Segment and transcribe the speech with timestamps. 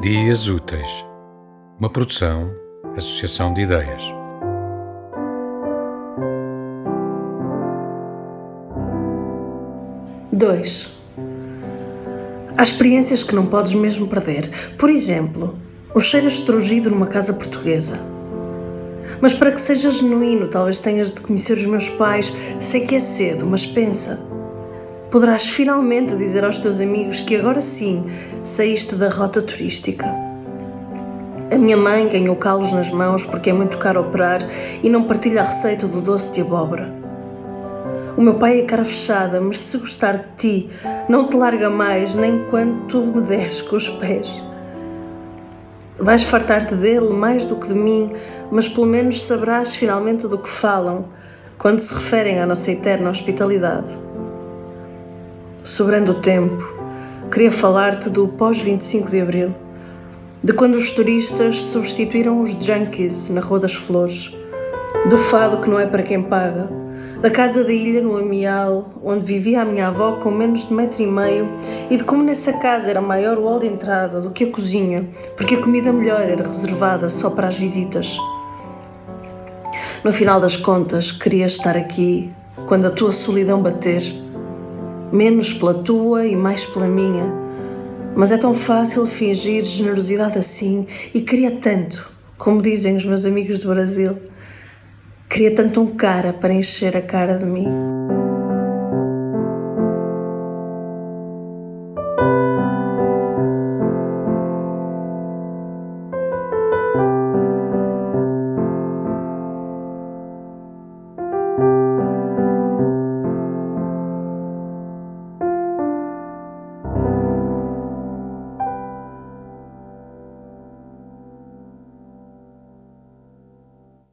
[0.00, 1.04] Dias Úteis,
[1.78, 2.50] uma produção,
[2.96, 4.02] associação de ideias.
[10.32, 10.90] Dois.
[12.56, 14.50] Há experiências que não podes mesmo perder.
[14.78, 15.58] Por exemplo,
[15.94, 18.00] o cheiro estrugido numa casa portuguesa.
[19.20, 22.34] Mas para que seja genuíno, talvez tenhas de conhecer os meus pais.
[22.58, 24.29] Sei que é cedo, mas pensa.
[25.10, 28.04] Poderás finalmente dizer aos teus amigos que agora sim
[28.44, 30.06] saíste da rota turística.
[31.50, 34.40] A minha mãe ganhou calos nas mãos porque é muito caro operar
[34.80, 36.94] e não partilha a receita do doce de abóbora.
[38.16, 40.70] O meu pai é cara fechada, mas se gostar de ti,
[41.08, 44.32] não te larga mais nem quando tu me deres com os pés.
[45.98, 48.12] Vais fartar-te dele mais do que de mim,
[48.48, 51.06] mas pelo menos saberás finalmente do que falam
[51.58, 53.99] quando se referem à nossa eterna hospitalidade.
[55.62, 56.72] Sobrando o tempo,
[57.30, 59.54] queria falar-te do pós-25 de Abril,
[60.42, 64.34] de quando os turistas substituíram os junkies na Rua das Flores,
[65.10, 66.70] do fado que não é para quem paga,
[67.20, 71.02] da casa da ilha no Amial, onde vivia a minha avó com menos de metro
[71.02, 71.46] e meio,
[71.90, 75.06] e de como nessa casa era maior o hall de entrada do que a cozinha,
[75.36, 78.16] porque a comida melhor era reservada só para as visitas.
[80.02, 82.32] No final das contas, queria estar aqui
[82.66, 84.29] quando a tua solidão bater
[85.12, 87.32] menos pela tua e mais pela minha.
[88.14, 93.58] Mas é tão fácil fingir generosidade assim e queria tanto, como dizem os meus amigos
[93.58, 94.18] do Brasil,
[95.28, 97.89] queria tanto um cara para encher a cara de mim.